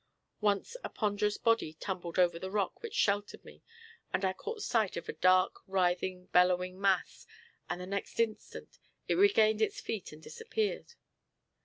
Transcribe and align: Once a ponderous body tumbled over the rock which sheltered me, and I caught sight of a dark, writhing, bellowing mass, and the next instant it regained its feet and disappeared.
Once 0.39 0.75
a 0.83 0.89
ponderous 0.89 1.37
body 1.37 1.73
tumbled 1.73 2.17
over 2.17 2.39
the 2.39 2.49
rock 2.49 2.81
which 2.81 2.95
sheltered 2.95 3.45
me, 3.45 3.61
and 4.11 4.25
I 4.25 4.33
caught 4.33 4.63
sight 4.63 4.97
of 4.97 5.07
a 5.07 5.13
dark, 5.13 5.59
writhing, 5.67 6.25
bellowing 6.33 6.81
mass, 6.81 7.27
and 7.69 7.79
the 7.79 7.85
next 7.85 8.19
instant 8.19 8.79
it 9.07 9.13
regained 9.13 9.61
its 9.61 9.79
feet 9.79 10.11
and 10.11 10.19
disappeared. 10.19 10.95